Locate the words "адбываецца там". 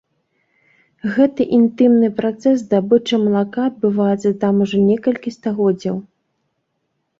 3.73-4.55